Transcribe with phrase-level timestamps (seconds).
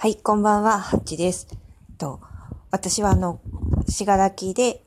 [0.00, 1.48] はい、こんばんは、ハッチです。
[1.98, 2.20] と、
[2.70, 3.40] 私はあの、
[3.88, 4.84] しがらきで、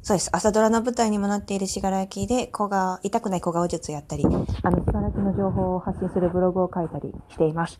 [0.00, 4.46] そうです、朝ドラの舞台にもなっているしがらきで、小顔、痛くない小顔術をやったり、あの、
[4.82, 7.78] しがらきの情報を発信するブログを書いたりしています。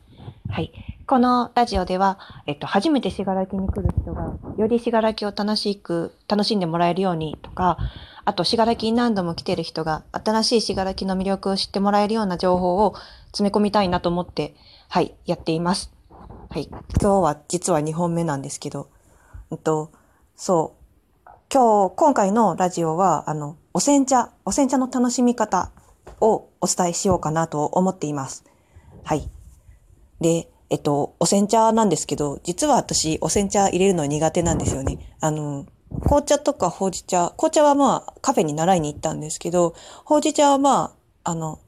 [0.50, 0.70] はい。
[1.06, 7.78] このラジオでは、えっと、初めてしがらきに来る人が、よりしがらきを楽しく、楽しんでもらえるようにとか、
[8.26, 12.94] あと、しがらきに何度も来てる人が、新しいしがらきの魅力を知ってもらえるような情報を
[13.28, 14.54] 詰め込みたいなと思って、
[14.90, 15.90] はい、やっています。
[16.52, 16.66] はい。
[16.66, 18.90] 今日は実は2本目なんですけど、
[19.52, 19.92] うんと、
[20.34, 20.74] そ
[21.24, 21.30] う。
[21.48, 25.70] 今日、今回のラジオは、あの、お煎茶、お煎茶の楽しみ方
[26.20, 28.42] をお伝えしようかなと思っています。
[29.04, 29.30] はい。
[30.20, 35.14] で、えっと、お煎茶なんですけど、実は私、お煎茶入れるの苦手なんですよね。
[35.20, 35.66] あの、
[36.02, 41.60] 紅茶とかほうじ茶、紅茶はまあ、カフェに習いに行ったんですけど、ほうじ茶はまあ、あの、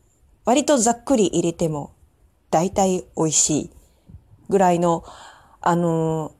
[0.44, 1.92] 割とざっくり入れても、
[2.50, 3.70] 大体美味しい
[4.52, 5.04] ぐらいの、
[5.62, 6.32] あの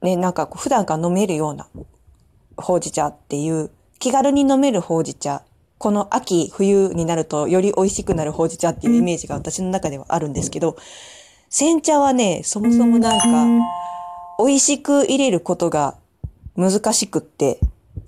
[0.00, 1.66] ね、なんかこう普段から飲めるような
[2.56, 5.42] ほうじ茶っていう、気軽に飲めるほうじ茶。
[5.78, 10.76] この秋、冬になるとより美味しくなるほうじ茶っていうイメージが私の中ではあるんですけど、
[11.50, 13.26] 煎茶はね、そもそもなんか、
[14.38, 15.96] 美味しく入れることが
[16.56, 17.58] 難しくって、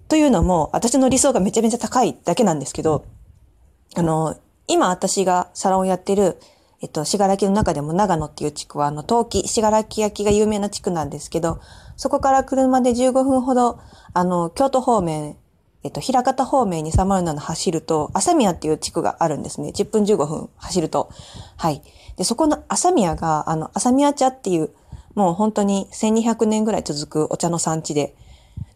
[0.08, 3.04] というのも、私の理想がめちゃめちゃ高いだけなんですけど、
[3.96, 6.38] あの、今私がサロンをやってる、
[6.84, 11.58] えっと、しがらきの中でも長野っていう地区は、あの、陶器、しがらき焼きが有名な地区なんですけど、
[11.96, 13.80] そこから車で15分ほど、
[14.12, 15.34] あの、京都方面、
[15.82, 19.70] えっと、平方方面に307走ると、朝宮っていう地区があるんですね。
[19.70, 21.08] 10分15分走ると。
[21.56, 21.80] はい。
[22.18, 24.68] で、そこの朝宮が、あの、朝宮茶っていう、
[25.14, 28.14] もう本当に1200年ぐらい続くお茶の産地で、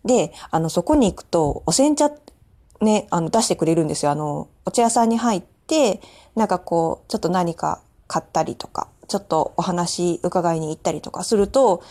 [0.07, 2.11] で、あの、そこに行くと、お煎茶、
[2.81, 4.13] ね、あの、出してくれるんですよ。
[4.13, 6.01] あの、お茶屋さんに入って、
[6.37, 11.83] なんかこう、ちょっと何か買ったりとか、ちょっとお話伺いに行ったりとかすると、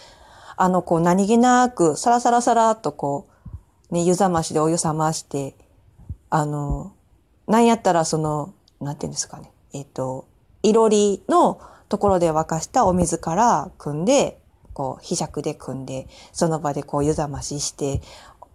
[0.57, 3.27] あの、こう、何気なく、サラサラサラっとこ
[3.91, 5.55] う、ね、湯冷ましでお湯冷まして、
[6.29, 6.93] あの、
[7.47, 10.27] なんやったらその、なんていうんですかね、えっ、と、
[10.63, 14.39] いろりのところで沸かしたお水から汲んで、
[14.73, 18.01] こう、ひしゃくで汲んで、その場でこう湯冷ましして、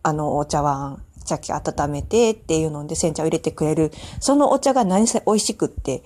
[0.03, 3.93] あの、お茶碗、茶器温めてっていうので煎茶を入れてくれる。
[4.21, 6.03] そのお茶が何せ美味しくって。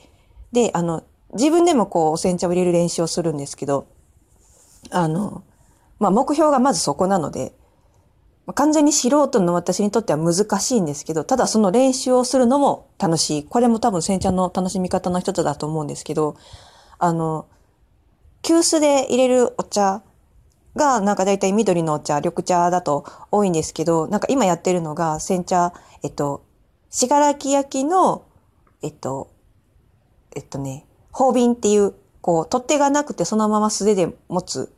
[0.53, 1.03] で、あの、
[1.37, 3.87] 自分でもこう、お煎茶を入れる練習をするんですけど、
[4.91, 5.43] あの、
[5.99, 7.55] まあ、目標がまずそこなので、
[8.55, 13.45] 完全に素人の私にとっては難しいんですけど、ただその練習をするのも楽しい。
[13.45, 16.37] これも多分煎茶の楽しみ方の一つだと思うんですけど、
[16.99, 17.47] あの、
[18.43, 20.03] 急須で入れるお茶
[20.77, 25.73] が、なんかだいたい緑のお茶、緑茶だと多いんですけど、なんか今やってるのが煎茶、
[26.05, 26.45] えっと、
[26.91, 28.27] しがらき焼きの、
[28.83, 29.29] えっと、
[30.37, 34.71] えっとね、方瓶っていう、こう、取っ手がなくてそのまま素手で持つ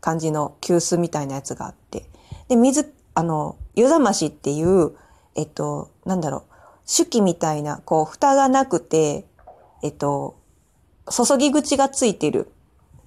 [0.00, 2.04] 感じの急須みたいなやつがあって。
[2.46, 4.92] で、水、あの、湯冷ましっていう、
[5.34, 6.52] えっと、なんだろう、
[6.86, 9.26] 手記みたいな、こう、蓋がなくて、
[9.82, 10.36] えっと、
[11.10, 12.52] 注ぎ口がついてる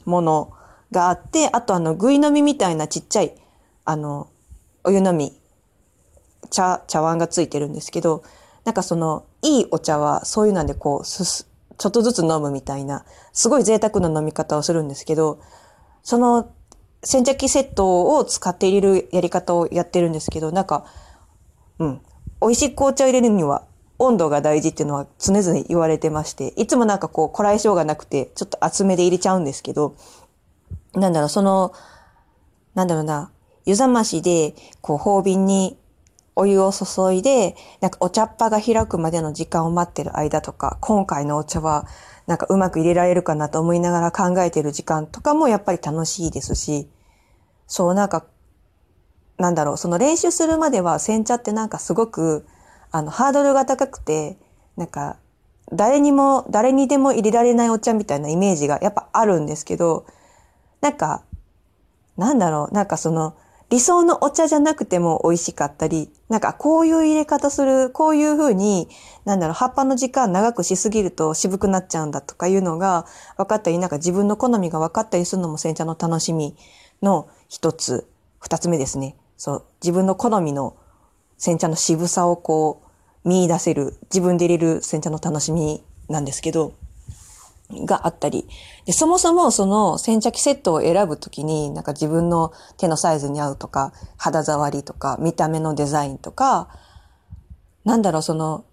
[0.04, 0.52] もの
[0.92, 3.34] があって、あとあの、ぐい飲みみたいなちっちゃい、
[3.86, 4.28] あの、
[4.84, 5.32] お湯飲み、
[6.50, 8.24] 茶、茶碗がついてるんですけど、
[8.66, 15.40] なんかその、いいお茶はそういうなんでこう、すす、ちょっとずつ飲むみたいな、すごい贅沢な飲み方をするんですけど、
[16.04, 16.52] その、
[17.04, 20.86] 煎茶器セットを使って入れるやり方をやってるんですけど、なんか、
[21.80, 22.02] うん、
[22.42, 23.64] 美味しい紅茶を入れるには
[24.00, 29.96] 温度が大事っていうのは常々言われてまして、いつもなんかこう、こらえ性がなくて、ちょっと厚めで入れちゃうんですけど、
[30.94, 31.74] なんだろう、その、
[32.76, 33.32] なんだろうな、
[33.66, 35.78] 湯冷ましで、こう、方瓶に
[36.36, 41.86] お湯を注いで、なんかお茶っ葉が開くまでの時間を待ってる間とか、今回のお茶は、
[42.26, 46.88] なんかうまく入れられるかなと思いながら考えてる時間とかもやっぱり楽しいですし、
[47.68, 48.26] そう、なんか、
[49.38, 52.46] なんだろう、その練習するまでは煎茶ってなんかすごく、
[52.92, 54.38] あの、ハードルが高くて、
[54.78, 55.18] なんか、
[55.72, 60.06] 誰にも、誰にでも入れられないお茶みたいなイメージがやっぱあるんですけど、
[60.82, 61.24] なんか、
[62.18, 63.36] なんだろう、なんかその、
[63.70, 68.88] 理想のお茶じゃなくても美味しかったり、なんかこういう入れ方する、こういう風に、
[69.26, 73.06] なんだろう、葉っぱの時間長くしすぎると渋くなっちゃうんだとかいうのが
[73.38, 76.56] 分かったり、なんか自分の好みが分かったりするのも煎茶の楽しみ
[77.02, 78.08] の一つ、
[78.40, 79.16] 二つ目ですね。
[79.38, 80.76] そう、自分の好みの
[81.38, 82.82] 煎茶の渋さをこ
[83.26, 86.74] う見出せる、自分で入れる煎茶の楽しみなんですけど、
[87.72, 88.48] があったり。
[88.86, 96.70] で、そもそもその洗茶機セットを選ぶときに、なんか自分の手のサイズに合うとか、肌触りとか、見た目のデザインとか、
[97.86, 98.66] なんだろう、その、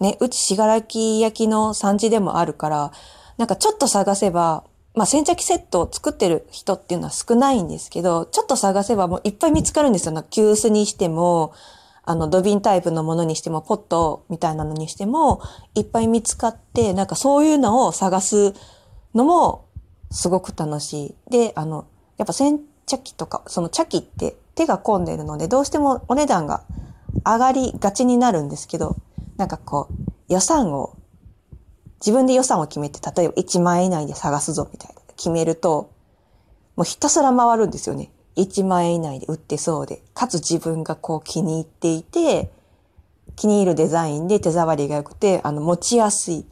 [0.00, 2.92] ね、うちしがらき焼きの産地でもあるから、
[3.38, 10.24] なんかちょっと探せば、まあ、洗濯機セットを作ってる人っていうのは少ないんですけど、ちょっと探せばもういっぱい見つかるんですよ。
[10.30, 11.52] 急須にしても、
[12.06, 15.40] あの、土瓶タイプのものにしても、ポットみたいなのにしても、
[15.74, 18.54] いっぱい見つかって、なんかそういうのを探す
[19.14, 19.66] のも、
[20.10, 21.30] すごく楽しい。
[21.30, 21.84] で、あの、
[22.16, 26.62] やっぱ洗濯機とか、その茶器って手が込んでるので、どうしてもお値段が
[27.24, 28.96] 上がりがちになるんですけど、
[29.36, 30.96] なんかこう、予算を
[32.00, 35.90] 自分で予算を決めて、例えば1万円以内で探すぞみたいな決めると、
[36.76, 38.10] もうひたすら回るんですよね。
[38.36, 42.50] 1万円以内で売ってそうで、かつ自分がこう気に入っていて、
[43.34, 46.46] 気に入るデザインで手触りが良くて、あの、持ちやすい。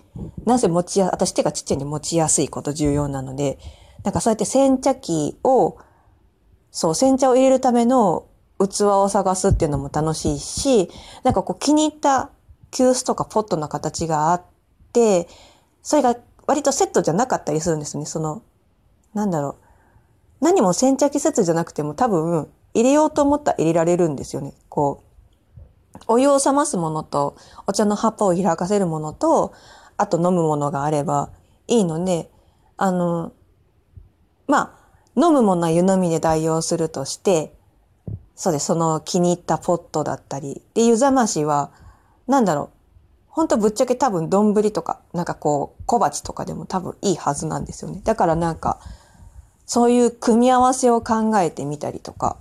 [0.45, 3.59] なぜ持ちや、私手がちっちゃいんで持ちやすいこと重要なので、
[4.03, 5.79] なんかそうやって洗茶機を、
[6.71, 8.27] そう、洗茶を入れるための
[8.59, 10.91] 器を探すっていうのも楽しいし、
[11.23, 12.31] なんかこう気に入った
[12.71, 14.43] 急須とかポットの形があっ
[14.93, 15.29] て、
[15.83, 16.17] それが
[16.47, 18.05] 割とセットじゃなかったりするんですね。
[18.05, 18.43] その、
[19.15, 19.64] なんだろう。
[20.45, 24.53] 何も先着季節じゃなくても多分入れようと思ったら入れられるんですよね。
[24.69, 25.03] こ
[25.97, 27.35] う、お湯を冷ますものと、
[27.67, 29.55] お茶の葉っぱを開かせるものと、
[29.97, 31.31] あと飲むものがあれば
[31.67, 32.31] いいので、
[32.77, 33.33] あの、
[34.47, 34.77] ま
[35.17, 37.57] あ、飲むものは湯飲みで代用するとして、
[38.37, 38.67] そうです。
[38.67, 40.61] その気に入ったポットだったり。
[40.75, 41.71] で、湯冷ましは、
[42.27, 42.69] なんだろう。
[43.29, 48.03] 本当ぶっちゃけ多分丼とか、なんかこう、小鉢とかでも多分いいはずなんですよね。
[48.05, 48.79] だからなんか、
[49.67, 52.37] そういう組み合わせを考えてみたりとか、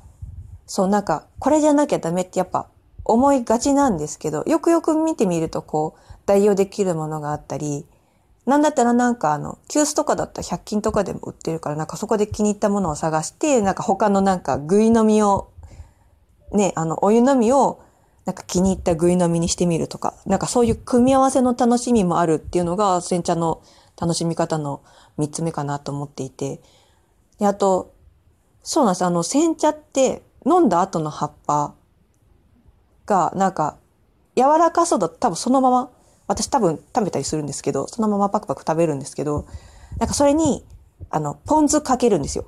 [0.65, 2.67] そうなんか、これじゃなきゃダメってやっぱ
[3.05, 7.85] 思いがちなんですけど、よくよく見てみるとこう、代用できるものがあったり、
[8.45, 15.49] なんだったらなんかあの、急須とかだったら100均とかでも売ってるから、なんかそこで気に入ったものを探して、なんか他のなんか具飲みを、
[16.51, 17.81] ね、あの、お湯飲みを
[18.25, 23.61] なんか気に入った食い飲みにしてみるとか、なんかそういう組み合わせの楽しみもあるっていうのが、煎茶の
[23.99, 24.81] 楽しみ方の
[25.17, 26.61] 三つ目かなと思っていて。
[27.39, 27.94] で、あと、
[28.62, 29.06] そうなんです。
[29.06, 31.74] あの、煎茶って飲んだ後の葉っぱ
[33.06, 33.77] が、なんか、
[34.35, 35.89] 柔らかそうだと多分そのまま、
[36.27, 39.45] 私多分食べたりするんですけど、そのままパクパク食べるんですけど、
[40.00, 40.65] なんかそれに、
[41.09, 42.45] あの、ポン酢かけるんですよ。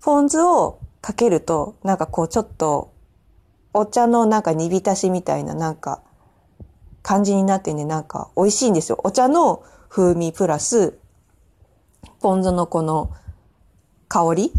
[0.00, 2.92] ポン酢をかけると、なんかこうちょっと
[3.72, 6.00] お茶のなんか煮浸しみたいななんか
[7.02, 8.98] 感じになってね、なんか美味しいんですよ。
[9.04, 10.98] お茶の風味プラス、
[12.20, 13.12] ポン酢のこの
[14.16, 14.52] 香り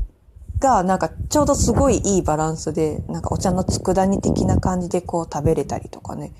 [0.59, 6.33] がなんかちょうどすごいいいバランスで、なんかお茶の佃煮的な感じでこう食べれたりとかね、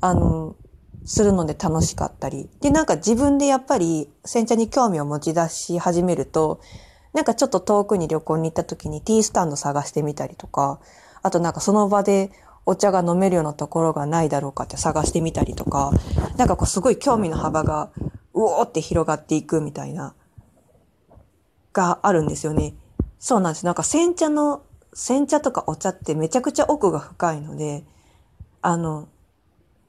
[0.00, 0.56] あの、
[1.04, 2.48] するので楽しかったり。
[2.62, 6.60] で、なんか自分でやっぱり煎茶に興味を持ち出し始めると、
[7.12, 10.80] なんかちょっと遠くに旅行に行った時にティースタンド探してみたりとか、
[11.22, 12.30] あとなんかその場で
[12.64, 15.92] お茶が飲めるようなところがないだろうかって探してみたりとか、
[16.38, 17.90] なんかこうすごい興味の幅が
[18.32, 20.14] うおーって広がっていくみたいな、
[21.74, 22.74] があるんですよね。
[23.18, 23.66] そうなんです。
[23.66, 24.62] なんか煎茶の、
[24.94, 27.84] 煎茶とかお茶ってめちゃくちゃ奥が深いので、
[28.62, 29.08] あの、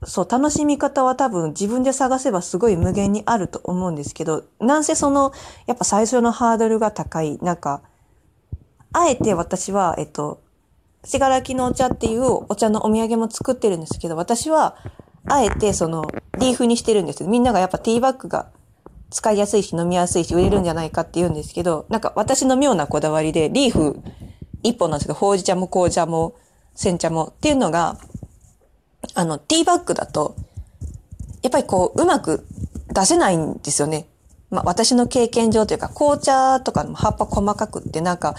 [0.04, 5.32] そう、楽しみ方は多分自分で探せばすごい無限にあると思うんですけど、なんせその、
[5.68, 7.38] やっぱ最初のハードルが高い。
[7.42, 7.82] なんか、
[8.92, 10.42] あえて私は、えっと、
[11.04, 14.76] しがらきのお茶っていうお茶のお土産も作ってるんですけど、私は、
[15.28, 16.04] あえてその、
[16.40, 18.48] リーフにしてるんですみんながやっぱティーバッグが
[19.10, 24.02] 使いやすいし飲みやすいし売れるんじゃないかって言うんですけど、なんか私の妙なこだわりで、リーフ
[24.64, 26.36] 一本なんですけど、ほうじ茶も紅茶も
[26.74, 27.98] 煎茶もっていうのが、
[29.14, 30.36] あの、ティーバッグだと、
[31.42, 32.46] やっぱりこう、うまく
[32.94, 34.08] 出せないんですよね。
[34.50, 38.36] まあ私の経験上というか、紅茶とかの葉っぱ細かくってなんか、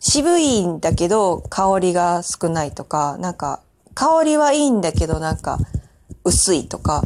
[0.00, 3.60] 渋いんだけど香りが少ないとか、なんか
[3.94, 5.58] 香りはいいんだけどなんか
[6.24, 7.02] 薄いとか、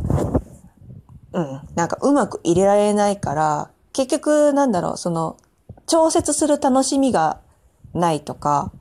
[1.32, 5.36] うん、なんかうまく入れられないから、結局なんだろう、その
[5.86, 7.40] 調節する楽しみが
[7.94, 8.72] ないとか、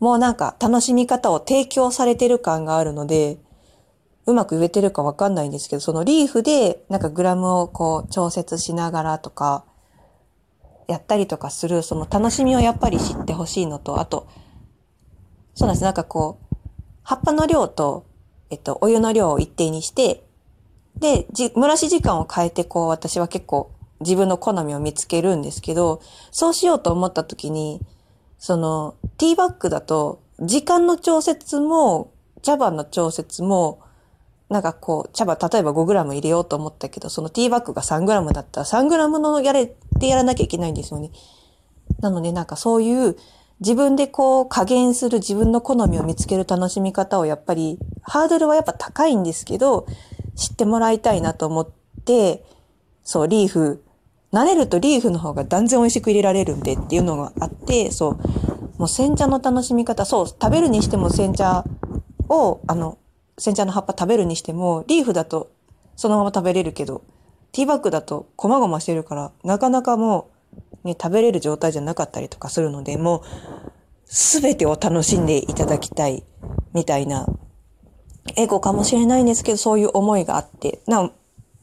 [0.00, 3.38] もうなんか楽しみ方を提供されてる感があるので、
[4.26, 9.64] うまく植えてるかわかんないんですけど、そのリーフでなんかグラムをこう調節しながらとか、
[10.86, 14.26] やったりとかする、その楽しみをやっぱり知ってほしいのと、あと、
[15.54, 15.84] そうなんです。
[15.84, 16.56] なんかこう、
[17.02, 18.06] 葉っぱの量と、
[18.50, 20.27] えっと、お湯の量を一定にして、
[21.00, 26.00] で、じ、蒸らし時間を変えて、こう、私は結構自分の好みを見つけるんですけど、
[26.30, 27.80] そうしようと思った時に、
[28.38, 32.12] その、ティーバッグだと、時間の調節も、
[32.42, 33.80] 茶葉の調節も、
[34.48, 41.10] なんかこう、茶葉、例えば 5g 入れようと思ったけど、そのティーバッグが 3g だったら 3g のやれってやらなきゃいけないんですよね。
[42.00, 43.16] なのでなんかそういう
[43.60, 49.86] 自分でこう加減する自分の好みを見つける楽しみ方をやっぱり、ハードルはやっぱ高いんですけど、
[50.38, 51.68] 知ってもらいたいなと思っ
[52.04, 52.44] て、
[53.04, 53.84] そう、リーフ。
[54.32, 58.18] 慣れるとリーフの方が断然美味しく入れられるんでっていうのがあって、そう、
[58.78, 61.64] もう煎茶の楽しみ方、そう、食べるにしても煎茶
[62.28, 62.98] を、あの、
[63.38, 65.50] 煎茶の葉っぱ食べるにしても、リーフだと
[65.98, 67.02] そのまま食べれるけど、
[67.50, 70.30] ティーバッグだと細々してるから、なかなかも
[70.84, 73.22] う、ね、食べれる状態じゃなかったりとかするので、もう、
[74.04, 76.22] すべてを楽しんでいただきたい、
[76.72, 77.26] みたいな、
[78.36, 81.10] エゴかもしれないんですけど、そういう思いがあって、な、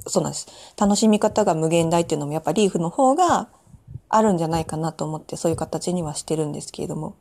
[0.07, 0.47] そうなんです。
[0.77, 3.49] 楽しみ方が無限大っていうのもやっぱリーフの方が
[4.09, 7.15] あるんじゃないかなと思って、そういう形にはしてるんですけれども。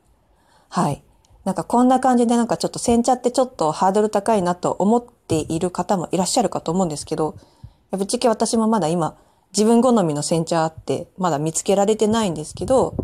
[0.69, 1.03] はい。
[1.43, 7.35] なんかこんな感じでなんかちょっと煎茶ってちょっとハードル高いなと思っている方もいらっしゃるかと思うんですけど、
[7.91, 9.15] ぶっちゃけ私もまだ今
[9.51, 12.95] 自分好みの煎茶あってまだ見つけられてないんですけど、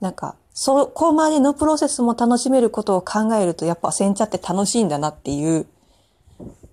[0.00, 5.66] なんかそこまでのプロセスも楽しめることを考えるとやっぱ煎茶って楽しいんだなっていう、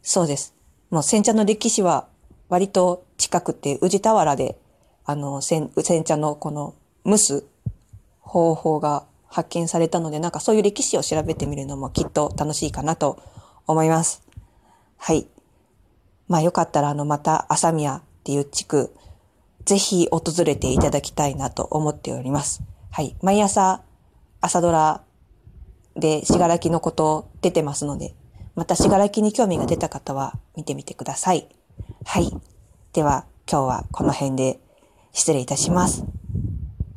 [0.01, 0.55] そうです。
[0.89, 2.07] もう煎茶の歴史は
[2.49, 4.57] 割と近くて宇治田原で
[5.05, 5.69] あの煎
[6.03, 6.73] 茶のこの
[7.05, 7.45] 蒸す
[8.21, 13.21] 方法が発見されたので、なんかそういう歴史を調べてみるのもきっと楽しいかなと
[13.67, 14.23] 思います。
[14.97, 15.27] はい。
[16.27, 18.91] まあよかったらあのまた朝宮っていう地区、
[19.63, 22.63] ぜひ訪れていただきたいなと思っております。
[22.95, 23.13] はい。
[23.21, 23.81] 毎朝
[24.39, 25.03] 朝ドラ
[25.97, 28.15] でしがらきのこと出てますので、
[28.55, 31.49] またしがらきに興味が出た方は見てみてください。
[32.05, 32.31] はい。
[32.93, 34.61] では今日はこの辺で
[35.11, 36.05] 失礼いたします。